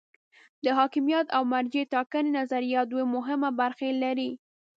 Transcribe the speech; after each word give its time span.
د 0.63 0.65
حاکمیت 0.77 1.27
او 1.35 1.43
مرجع 1.53 1.83
ټاکنې 1.93 2.31
نظریه 2.39 2.81
دوه 2.91 3.03
مهمې 3.15 3.49
برخې 3.61 3.89
لري. 4.03 4.31